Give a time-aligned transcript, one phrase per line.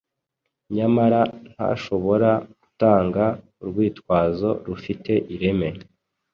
[0.75, 1.21] nyamara
[1.51, 3.23] ntashobora gutanga
[3.61, 5.69] urwitwazo rufite ireme.